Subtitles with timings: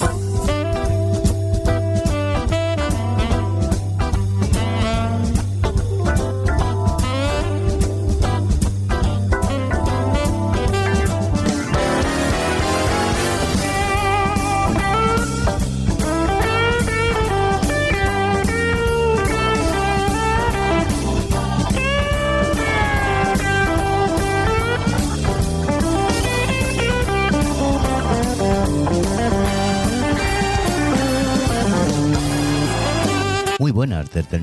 [0.00, 0.23] Muy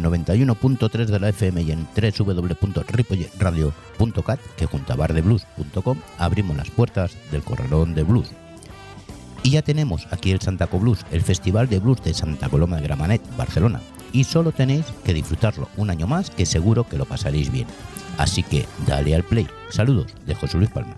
[0.01, 7.15] el 91.3 de la FM y en www.ripolletradio.cat, que junto a bardeblues.com abrimos las puertas
[7.31, 8.31] del Corralón de Blues.
[9.43, 12.83] Y ya tenemos aquí el Santaco Blues, el Festival de Blues de Santa Coloma de
[12.83, 13.81] Gramanet, Barcelona.
[14.13, 17.67] Y solo tenéis que disfrutarlo un año más, que seguro que lo pasaréis bien.
[18.17, 19.47] Así que dale al play.
[19.69, 20.95] Saludos de José Luis Palma.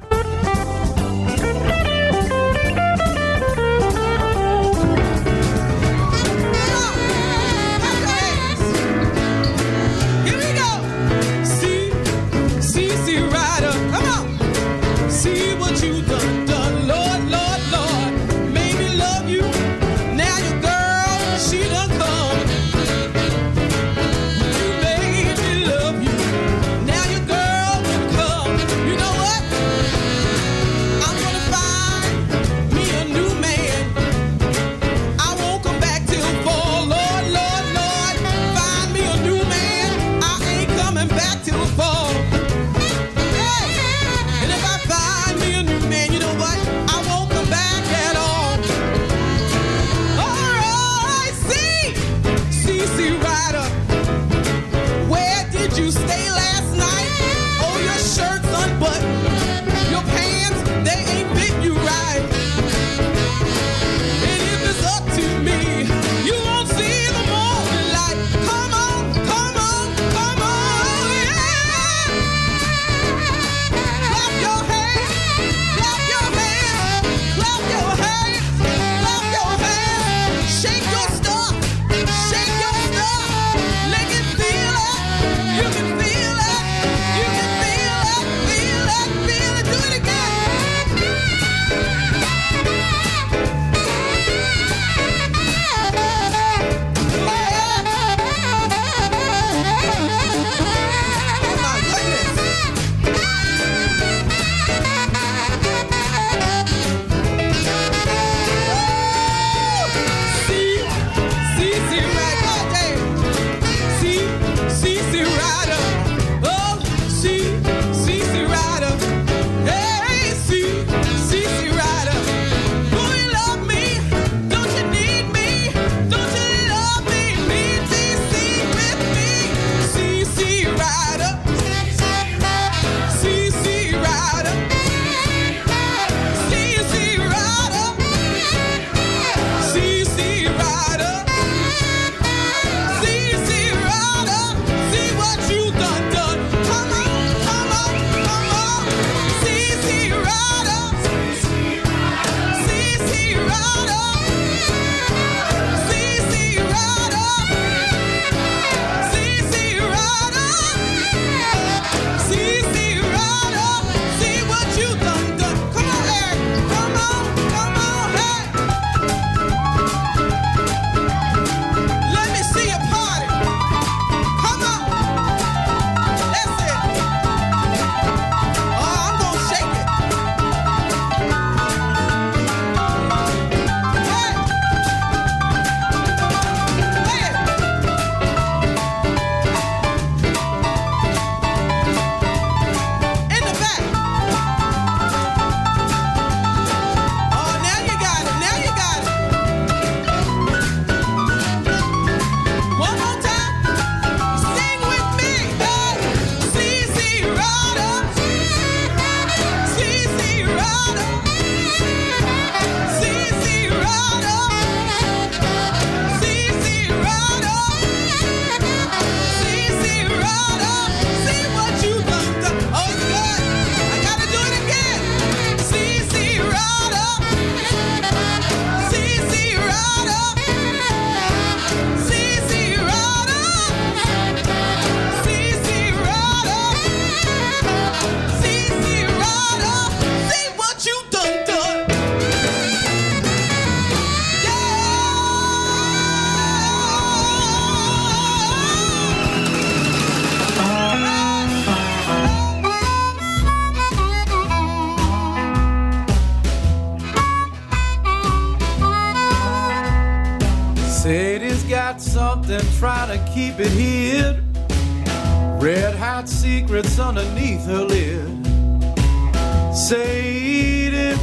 [269.84, 271.14] Sadie,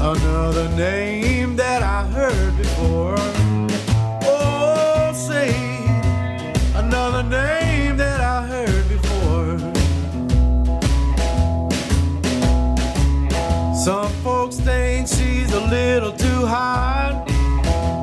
[0.00, 3.14] another name that I heard before.
[4.24, 5.84] Oh, Sadie,
[6.74, 9.58] another name that I heard before.
[13.76, 17.26] Some folks think she's a little too hot,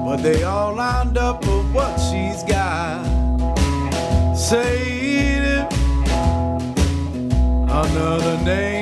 [0.06, 3.04] but they all lined up for what she's got.
[4.38, 4.89] Sadie,
[7.92, 8.79] another name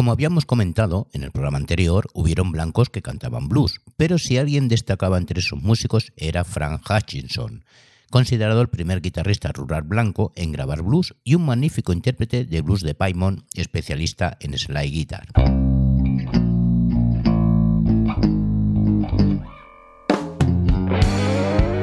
[0.00, 4.66] Como habíamos comentado en el programa anterior, hubieron blancos que cantaban blues, pero si alguien
[4.66, 7.66] destacaba entre sus músicos era Frank Hutchinson,
[8.08, 12.80] considerado el primer guitarrista rural blanco en grabar blues y un magnífico intérprete de blues
[12.80, 15.28] de Paimon, especialista en slide guitar.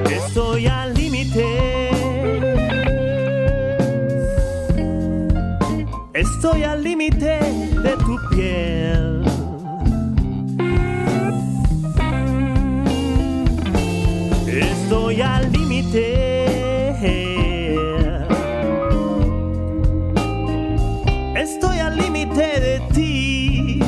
[0.10, 1.98] Estoy al límite.
[6.18, 6.84] Estoy al
[14.88, 16.94] Estoy al límite.
[21.36, 23.81] Estoy al límite de ti.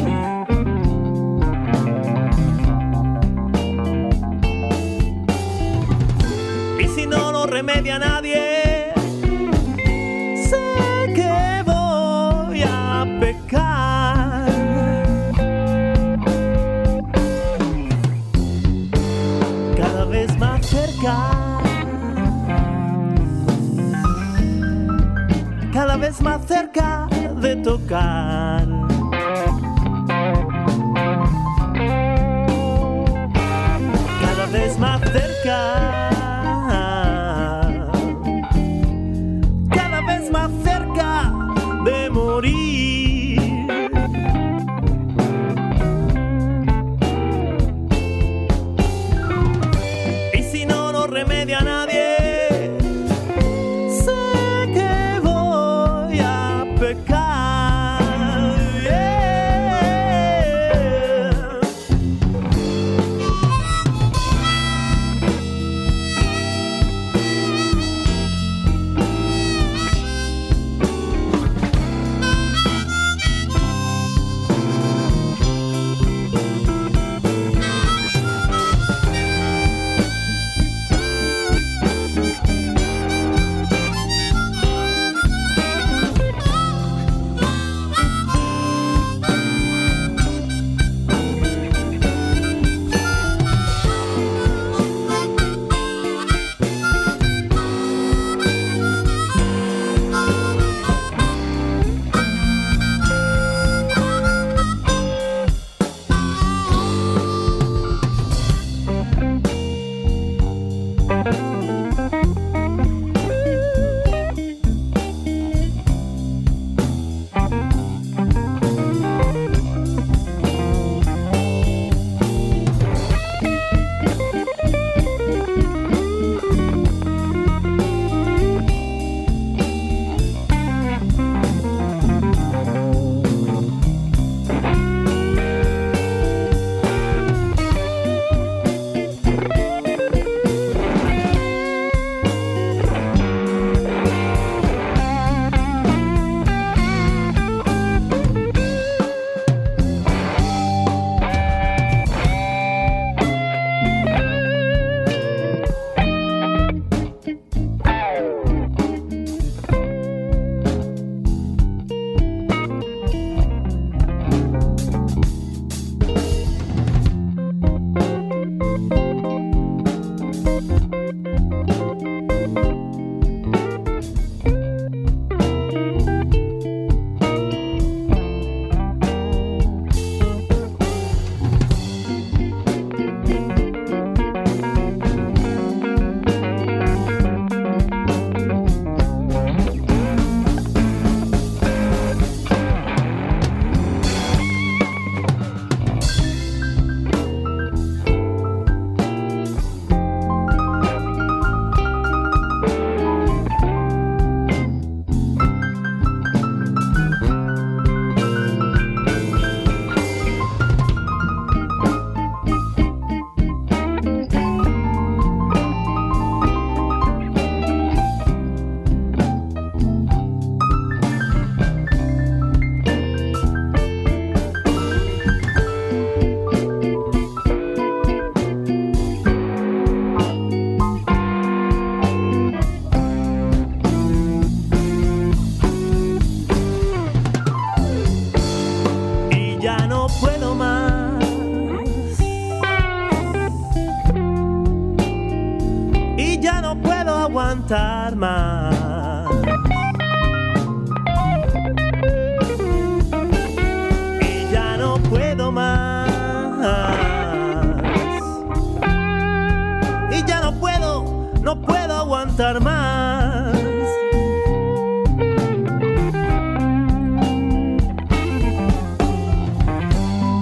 [6.83, 8.18] Y si no lo remedia nadie,
[25.71, 27.07] Cada vez más cerca
[27.41, 28.67] de tocar.
[34.21, 36.08] cada vez más cerca.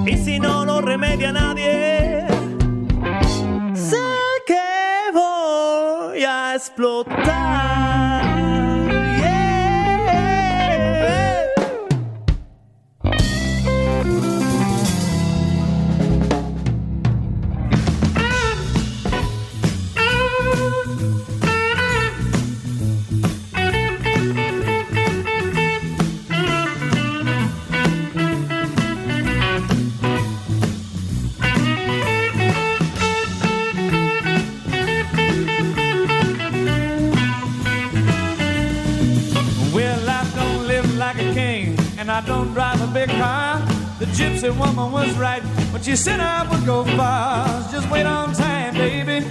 [0.08, 2.26] Y si no lo remedia nadie,
[3.74, 3.98] sé
[4.46, 7.87] que voy a explotar.
[44.18, 47.46] Gypsy woman was right when she said I would go far.
[47.72, 49.24] Just wait on time, baby.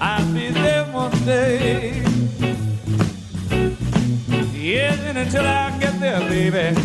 [0.00, 2.02] I'll be there one day.
[4.54, 6.80] Yes, and until I get there, baby,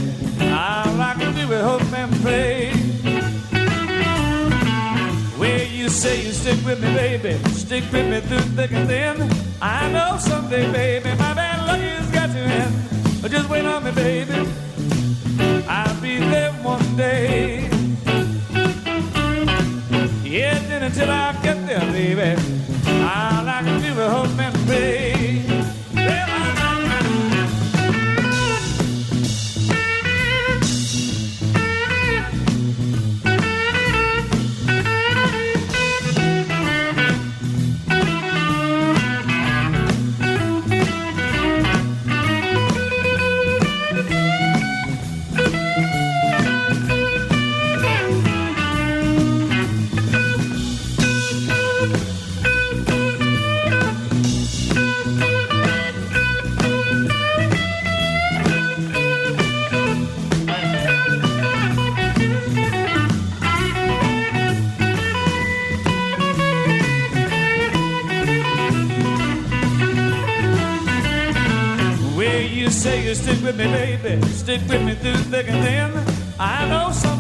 [0.45, 2.71] all I can do is hope and pray.
[5.37, 7.33] Well, you say you stick with me, baby.
[7.49, 9.29] Stick with me through thick and thin.
[9.61, 13.31] I know someday, baby, my bad luck has got to end.
[13.31, 14.70] Just wait on me, baby.
[16.20, 17.70] I'll one day.
[20.24, 22.41] Yes, and until I get there, baby,
[23.48, 25.20] I can do is hope and pray.
[73.58, 74.22] With me, baby.
[74.27, 76.15] Stick with me through thick and thin.
[76.39, 77.11] I know someday,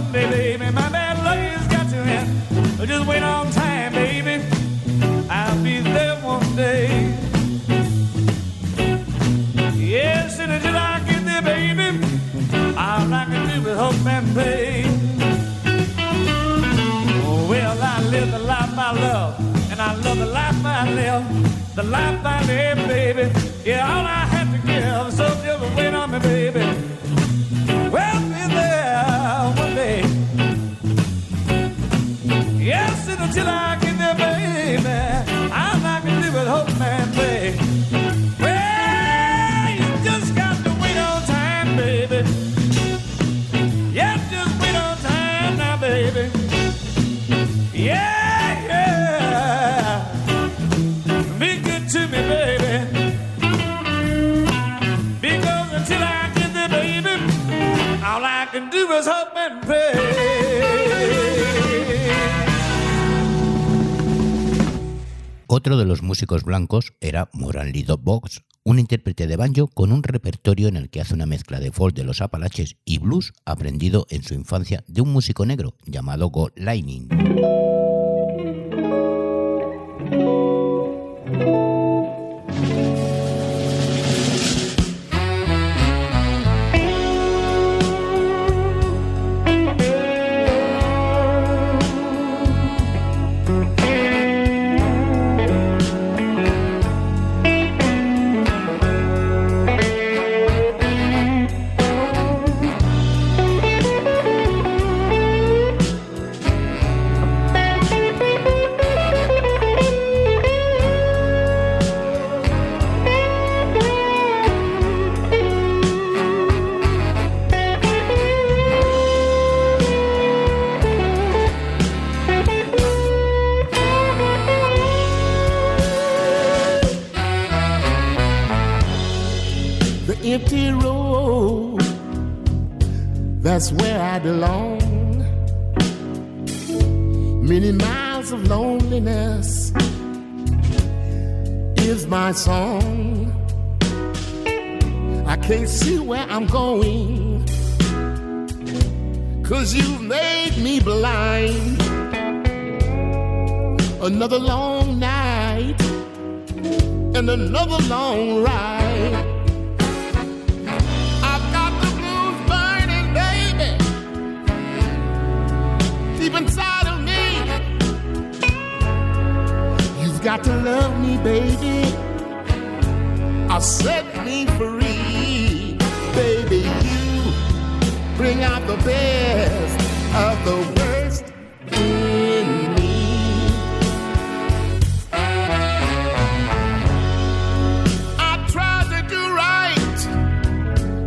[66.39, 71.01] blancos era Moran Lido Box, un intérprete de banjo con un repertorio en el que
[71.01, 75.01] hace una mezcla de folk de los Apalaches y blues aprendido en su infancia de
[75.01, 77.09] un músico negro llamado Go Lightning.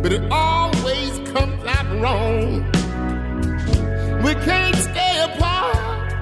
[0.05, 2.63] but it always comes out wrong.
[4.21, 6.13] We can't stay apart,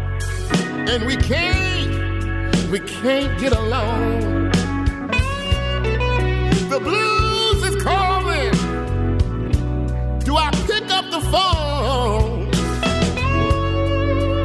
[0.90, 4.52] and we can't, we can't get along.
[6.70, 8.54] The blues is calling.
[10.20, 12.52] Do I pick up the phone?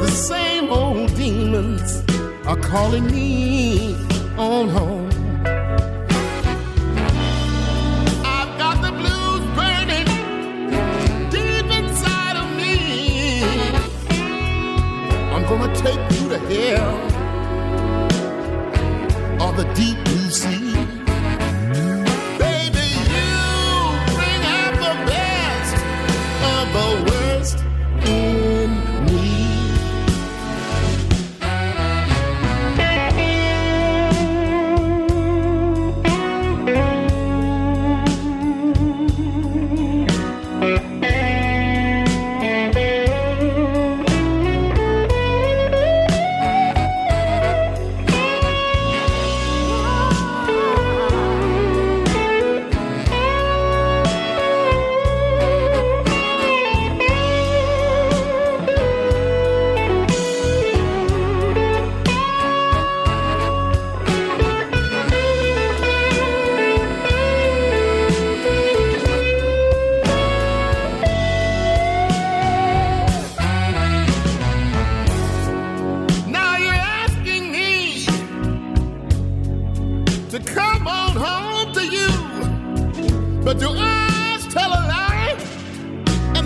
[0.01, 2.03] The same old demons
[2.45, 3.95] are calling me
[4.37, 4.98] on home.
[16.49, 17.08] yeah.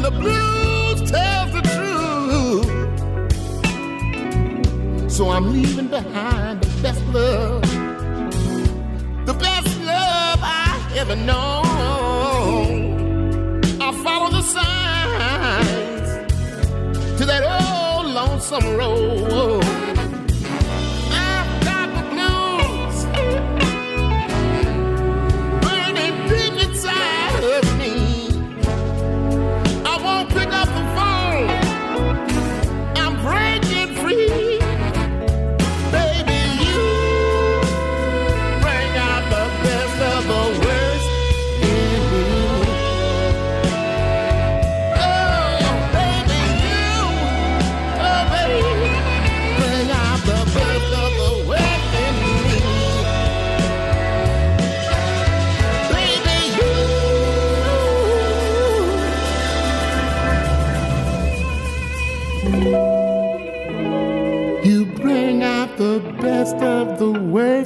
[0.04, 2.68] the blues tells the truth.
[5.10, 7.62] So I'm leaving behind the best love,
[9.26, 11.63] the best love I ever known.
[13.80, 16.10] I follow the signs
[17.18, 19.83] to that old lonesome road.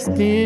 [0.08, 0.37] wasted.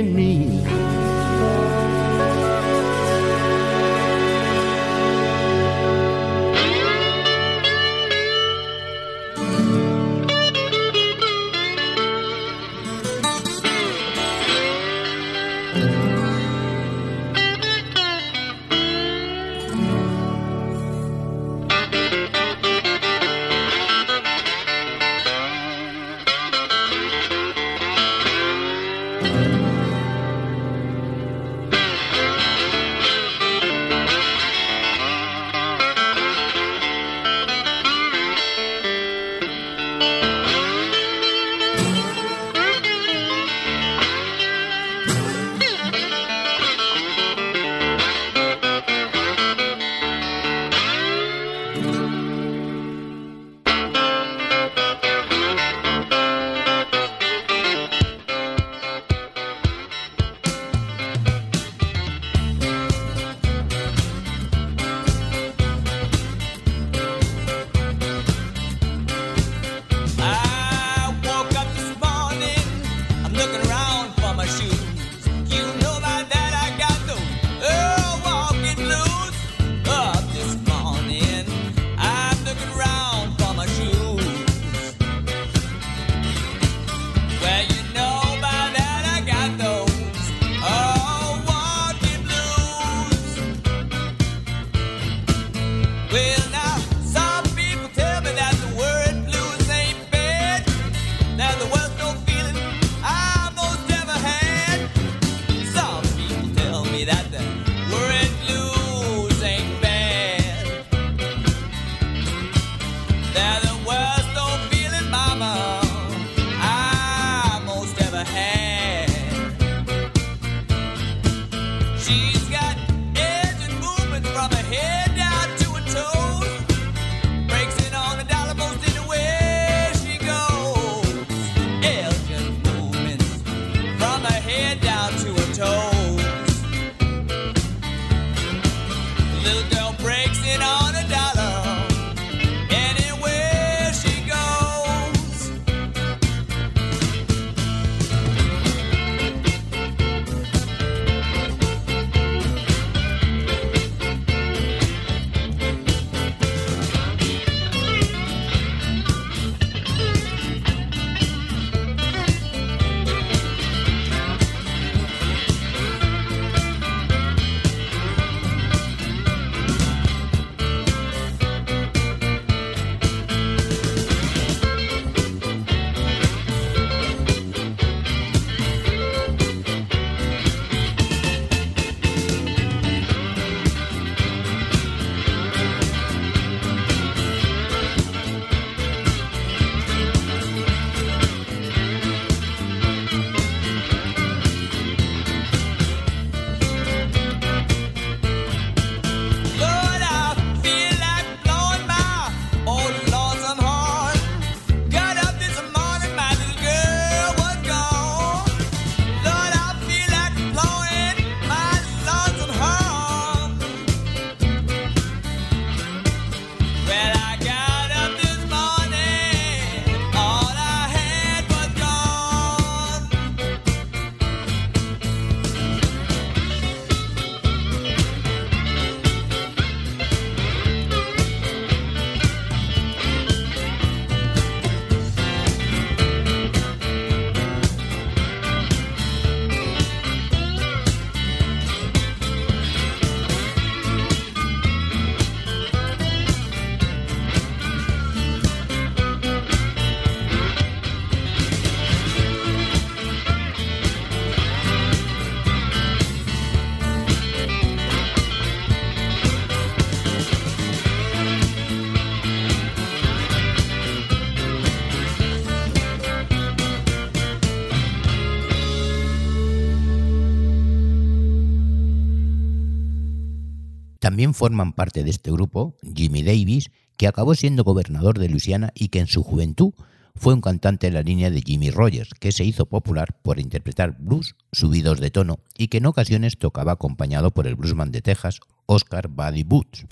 [274.21, 278.89] También forman parte de este grupo Jimmy Davis, que acabó siendo gobernador de Luisiana y
[278.89, 279.73] que en su juventud
[280.13, 283.97] fue un cantante de la línea de Jimmy Rogers, que se hizo popular por interpretar
[283.97, 288.41] blues subidos de tono y que en ocasiones tocaba acompañado por el bluesman de Texas,
[288.67, 289.87] Oscar Buddy Boots.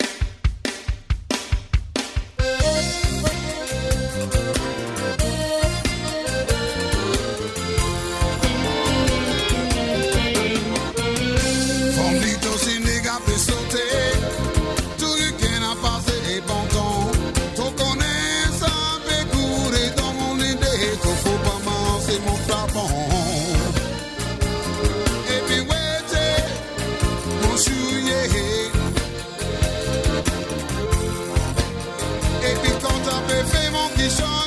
[34.18, 34.39] is.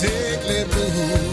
[0.00, 1.27] music, me blues.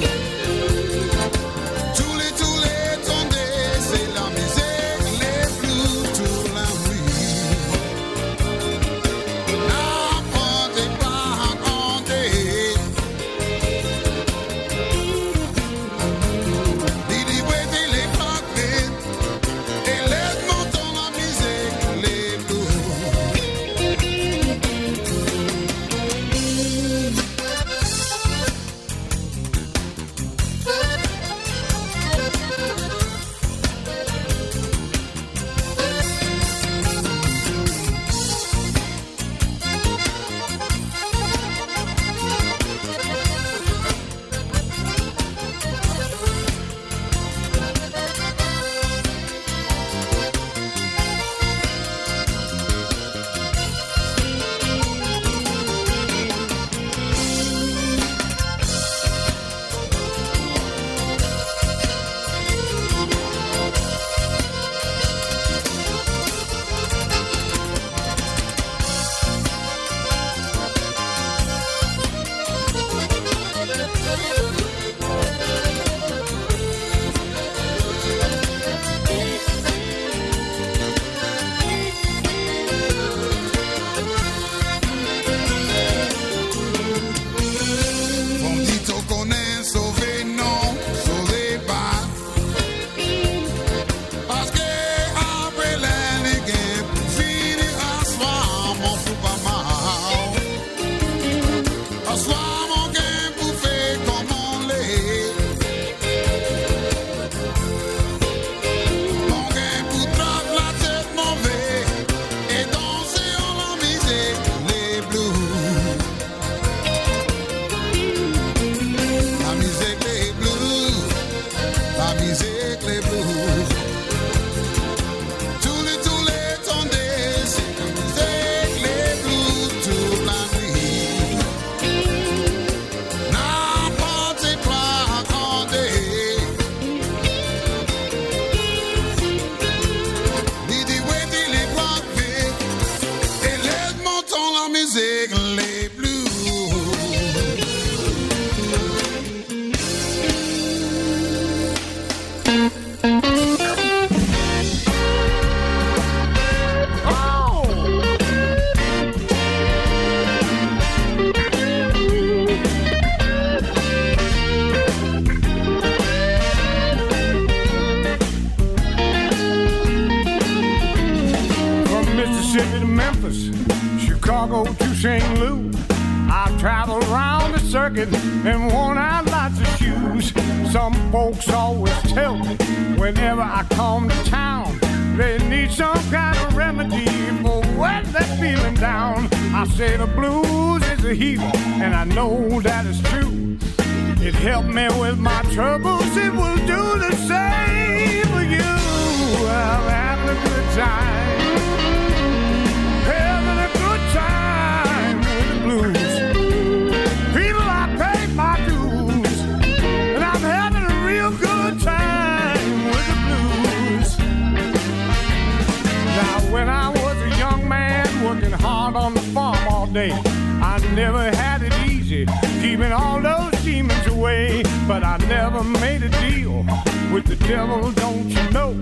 [220.96, 222.26] Never had it easy,
[222.62, 224.64] keeping all those demons away.
[224.88, 226.66] But I never made a deal
[227.14, 228.74] with the devil, don't you know?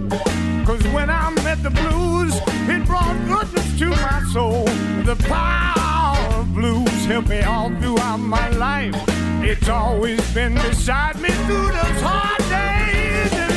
[0.64, 2.36] Cause when I met the blues,
[2.70, 4.66] it brought goodness to my soul.
[5.04, 8.96] The power of blues helped me all throughout my life.
[9.42, 13.53] It's always been beside me through those hard days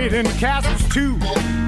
[0.00, 1.18] Played in castles too.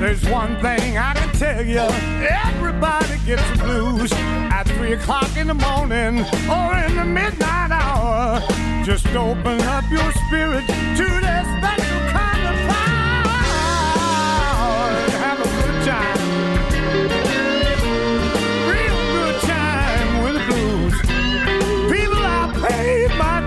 [0.01, 1.81] There's one thing I can tell you,
[2.27, 8.41] everybody gets the blues at three o'clock in the morning or in the midnight hour.
[8.87, 13.37] Just open up your spirit to that special kind of power
[14.97, 16.21] and have a good time.
[18.73, 20.97] Real good time with the blues.
[21.93, 23.47] People, I paid my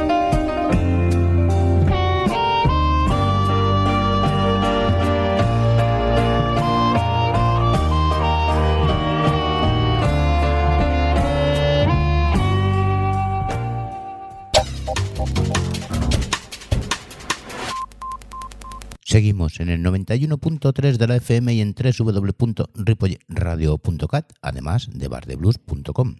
[19.11, 26.15] Seguimos en el 91.3 de la FM y en www.ripoyradio.cat, además de bardeblues.com.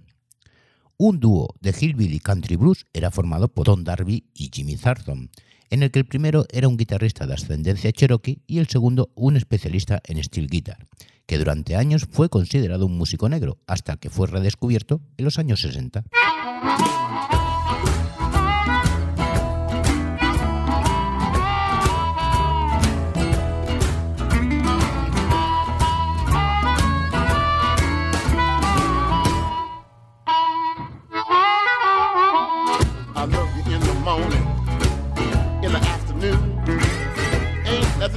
[0.97, 5.29] Un dúo de Hillbilly Country Blues era formado por Tom Darby y Jimmy Thornton,
[5.69, 9.37] en el que el primero era un guitarrista de ascendencia cherokee y el segundo un
[9.37, 10.85] especialista en steel guitar,
[11.25, 15.61] que durante años fue considerado un músico negro hasta que fue redescubierto en los años
[15.61, 16.03] 60.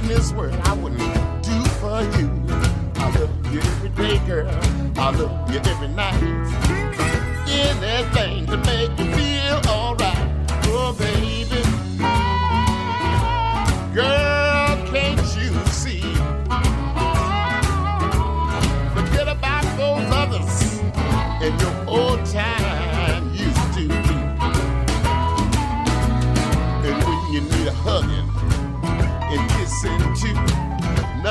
[0.07, 0.99] This world I wouldn't
[1.43, 2.29] do for you.
[2.97, 4.47] I love you every day, girl.
[4.97, 6.21] I love you every night.
[7.47, 10.17] Anything to make you feel alright.
[10.67, 11.34] Oh, baby.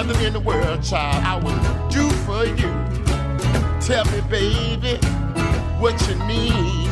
[0.07, 2.71] Nothing in the world, child, I would do for you.
[3.81, 4.97] Tell me, baby,
[5.79, 6.84] what you need.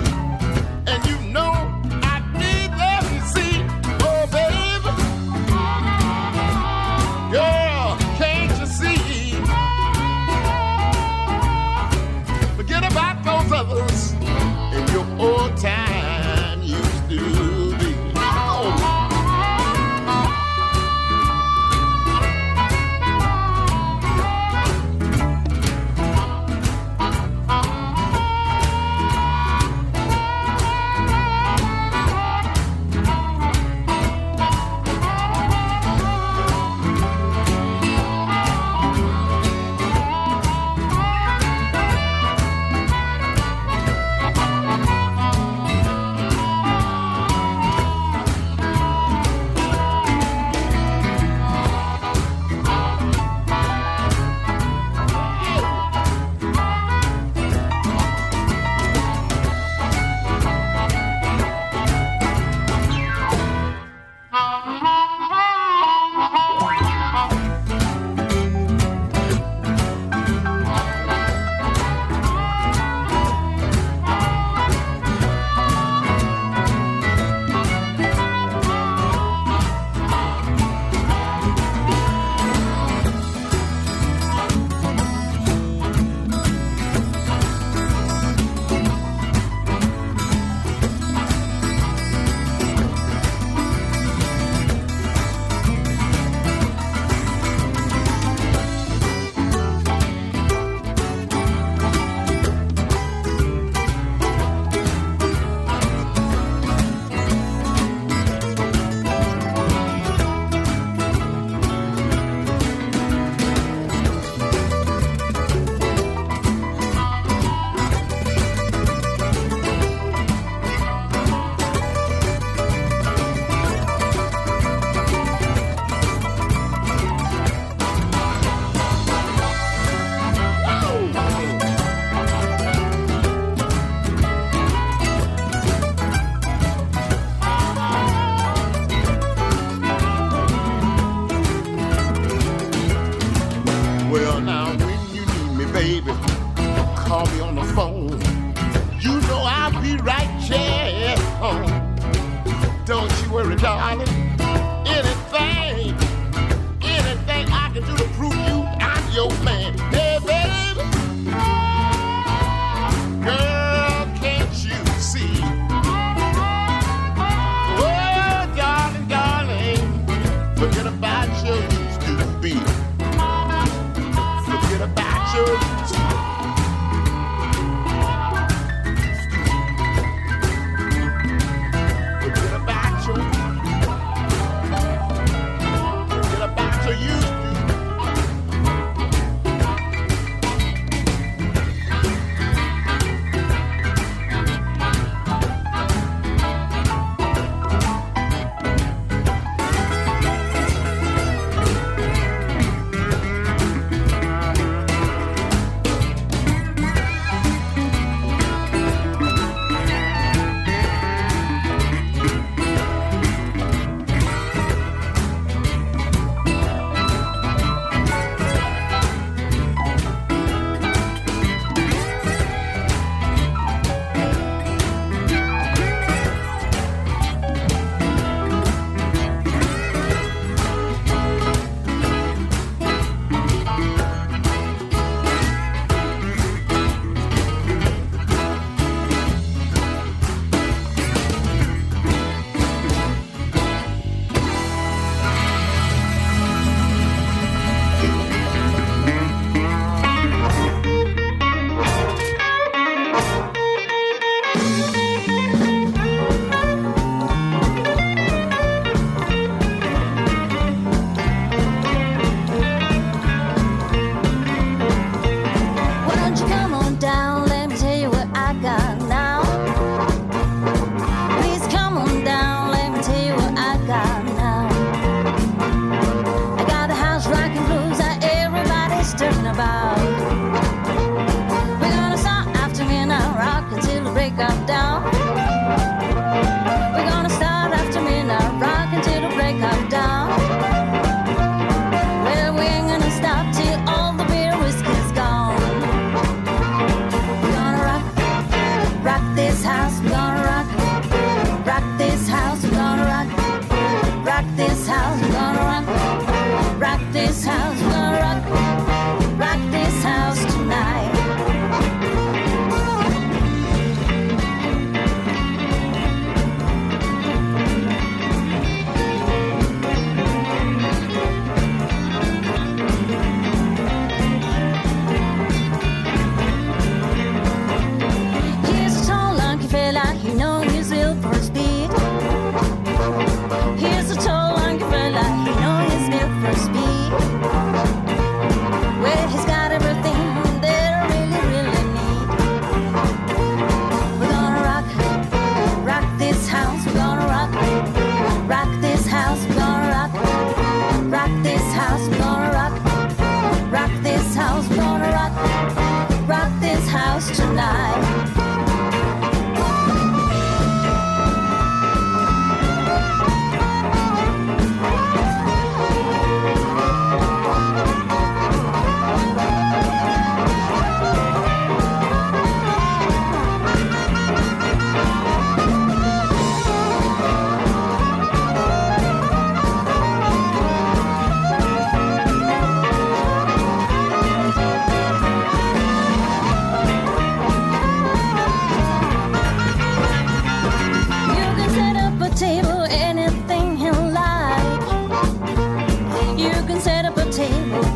[289.60, 290.11] like I've done.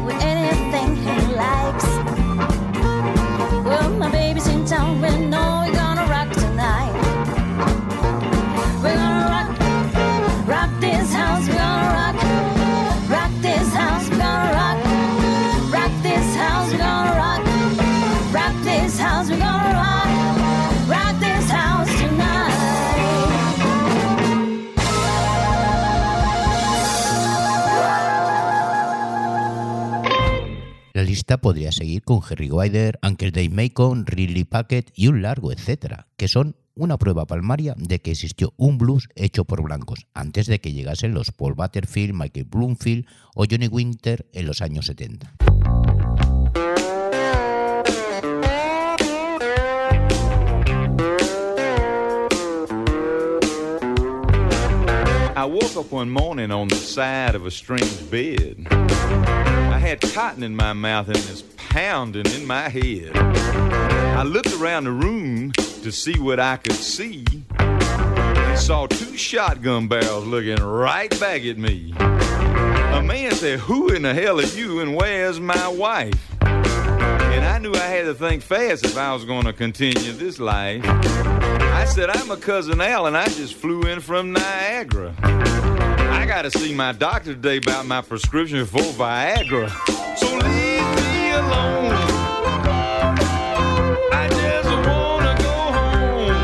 [0.05, 1.76] with anything like.
[31.39, 36.29] podría seguir con Harry Wider, Anker Dave Macon, Ridley Packett y un largo etcétera, que
[36.29, 40.73] son una prueba palmaria de que existió un blues hecho por blancos antes de que
[40.73, 45.35] llegasen los Paul Butterfield, Michael Bloomfield o Johnny Winter en los años 70.
[55.47, 58.67] Up one morning on the side of a strange bed.
[58.71, 63.17] I had cotton in my mouth and it's pounding in my head.
[63.17, 67.25] I looked around the room to see what I could see
[67.59, 71.95] and saw two shotgun barrels looking right back at me.
[71.99, 76.35] A man said, Who in the hell are you and where's my wife?
[76.43, 80.41] And I knew I had to think fast if I was going to continue this
[80.41, 80.85] life.
[81.87, 85.15] Said, I'm a cousin Al, and I just flew in from Niagara.
[85.23, 89.71] I got to see my doctor today about my prescription for Viagra.
[90.19, 91.95] So leave me alone.
[94.13, 96.37] I just want to go home.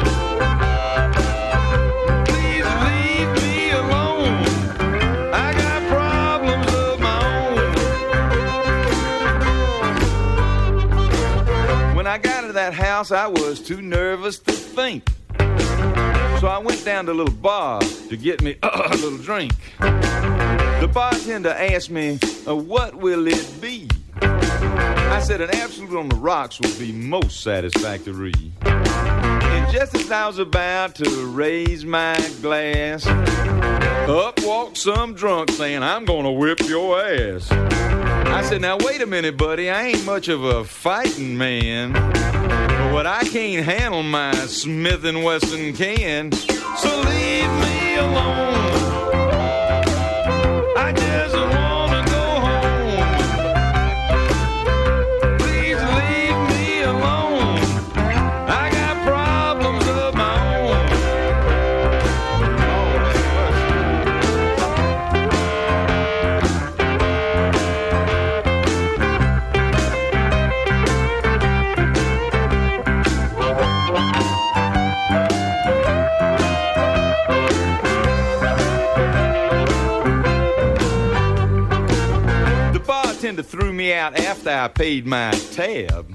[2.24, 4.46] Please leave me alone.
[5.34, 7.18] I got problems of my
[11.90, 11.94] own.
[11.94, 15.10] When I got to that house, I was too nervous to think.
[16.42, 19.52] So I went down to a little bar to get me a little drink.
[19.78, 22.18] The bartender asked me,
[22.48, 23.88] uh, What will it be?
[24.20, 28.32] I said, An Absolut on the rocks would be most satisfactory.
[28.62, 35.84] And just as I was about to raise my glass, up walked some drunk saying,
[35.84, 37.48] I'm gonna whip your ass.
[38.26, 41.92] I said, Now wait a minute, buddy, I ain't much of a fighting man.
[41.92, 46.32] But what I can't handle, my Smith and Wesson can.
[46.32, 48.61] So leave me alone.
[83.32, 86.06] Bartender threw me out after I paid my tab.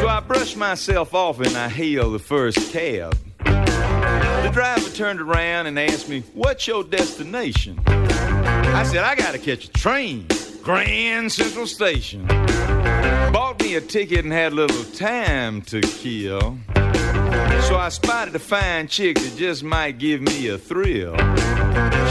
[0.00, 3.16] So I brushed myself off and I hailed the first cab.
[3.38, 7.80] The driver turned around and asked me, What's your destination?
[7.86, 10.26] I said, I gotta catch a train,
[10.62, 12.26] Grand Central Station.
[12.26, 16.58] Bought me a ticket and had a little time to kill.
[17.66, 21.16] So I spotted a fine chick that just might give me a thrill.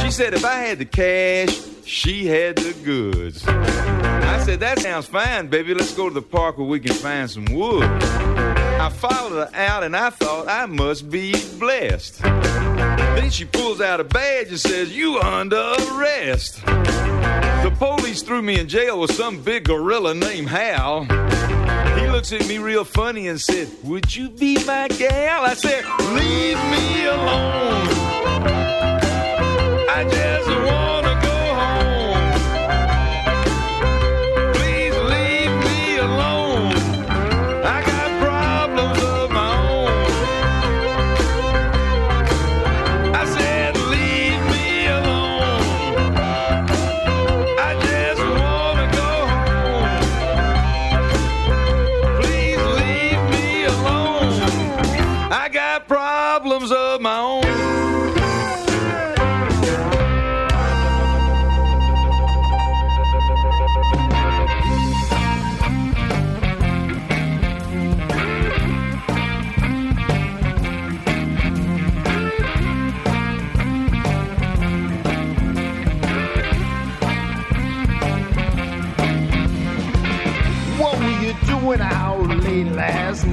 [0.02, 3.46] She said if I had the cash, she had the goods.
[3.48, 5.74] I said, that sounds fine, baby.
[5.74, 7.84] Let's go to the park where we can find some wood.
[7.84, 12.22] I followed her out and I thought I must be blessed.
[12.22, 16.66] Then she pulls out a badge and says, You under arrest.
[16.66, 21.06] The police threw me in jail with some big gorilla named Hal.
[21.98, 25.44] He looks at me real funny and said, Would you be my gal?
[25.44, 27.88] I said, Leave me alone.
[29.90, 31.03] I just wanna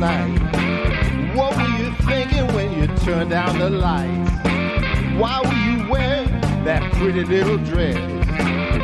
[0.01, 1.37] night?
[1.37, 4.31] What were you thinking when you turned down the lights?
[5.21, 7.99] Why were you wearing that pretty little dress?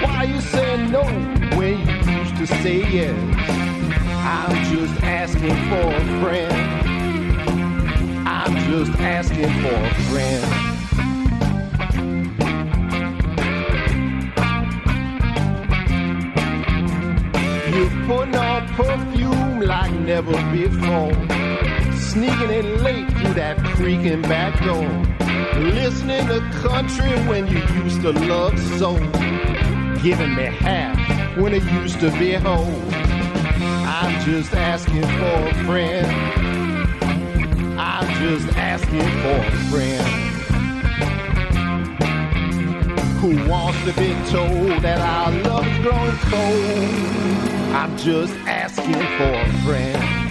[0.05, 1.05] Why you saying no
[1.57, 3.17] when you used to say yes?
[4.29, 6.53] I'm just asking for a friend.
[8.29, 10.67] I'm just asking for a friend.
[18.77, 21.15] Perfume like never before.
[21.97, 24.87] Sneaking in late through that creaking back door.
[25.63, 28.95] Listening to country when you used to love so.
[30.03, 30.99] Giving me half
[31.39, 32.83] when it used to be whole.
[33.89, 36.07] I'm just asking for a friend.
[37.81, 40.27] I'm just asking for a friend
[43.21, 47.56] who wants to be told that our love's growing cold.
[47.77, 50.26] I'm just asking for a friend.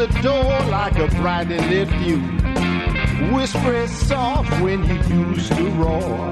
[0.00, 2.22] The door like a brightly lit fuse.
[3.34, 4.94] Whispering soft when you
[5.26, 6.30] used to roar.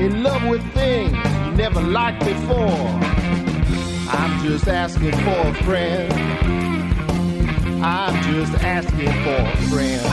[0.00, 2.88] In love with things you never liked before.
[4.18, 6.10] I'm just asking for a friend.
[7.84, 10.06] I'm just asking for a friend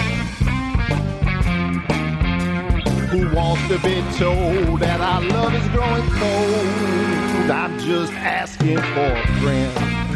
[3.09, 7.49] who wants to be told that our love is growing cold.
[7.49, 10.06] I'm just asking for a friend.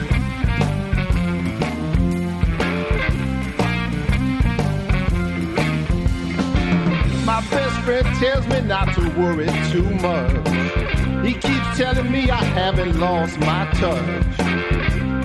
[7.41, 10.31] My best friend tells me not to worry too much.
[11.25, 14.25] He keeps telling me I haven't lost my touch.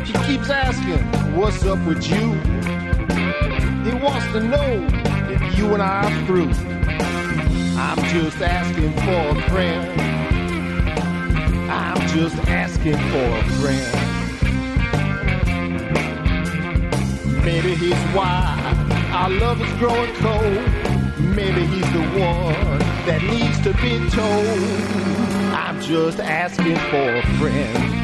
[0.06, 0.98] He keeps asking,
[1.36, 2.32] what's up with you?
[3.84, 4.86] He wants to know
[5.30, 6.52] if you and I are through.
[7.78, 10.00] I'm just asking for a friend.
[11.70, 13.92] I'm just asking for a friend.
[17.44, 18.56] Maybe he's why
[19.12, 20.85] our love is growing cold.
[21.36, 25.52] Maybe he's the one that needs to be told.
[25.54, 27.95] I'm just asking for a friend.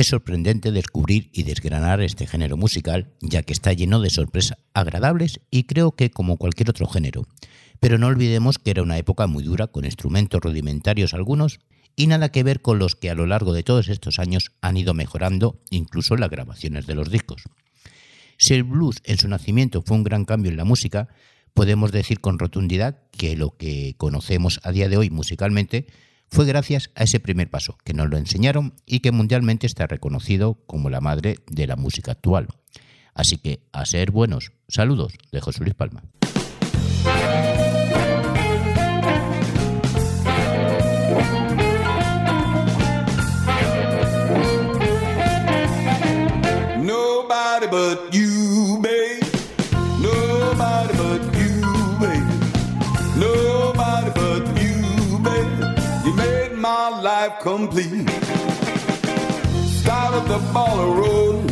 [0.00, 5.42] Es sorprendente descubrir y desgranar este género musical, ya que está lleno de sorpresas agradables
[5.50, 7.26] y creo que como cualquier otro género.
[7.80, 11.60] Pero no olvidemos que era una época muy dura, con instrumentos rudimentarios algunos,
[11.96, 14.78] y nada que ver con los que a lo largo de todos estos años han
[14.78, 17.42] ido mejorando, incluso las grabaciones de los discos.
[18.38, 21.08] Si el blues en su nacimiento fue un gran cambio en la música,
[21.52, 25.88] podemos decir con rotundidad que lo que conocemos a día de hoy musicalmente
[26.30, 30.58] fue gracias a ese primer paso, que nos lo enseñaron y que mundialmente está reconocido
[30.66, 32.48] como la madre de la música actual.
[33.14, 36.02] Así que, a ser buenos, saludos de José Luis Palma.
[57.30, 58.08] Life complete.
[59.82, 61.46] Started the ball rolling,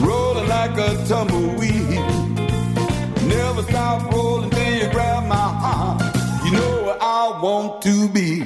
[0.00, 2.00] rolling like a tumbleweed.
[3.26, 6.02] Never stop rolling till you grab my heart.
[6.44, 8.42] You know where I want to be.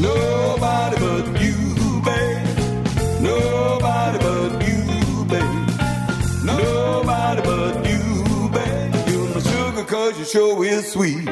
[0.00, 1.56] Nobody but you,
[2.04, 2.46] babe.
[3.20, 5.68] Nobody but you, babe.
[6.44, 9.08] Nobody but you, babe.
[9.08, 11.31] You're my sugar cause your show is sweet.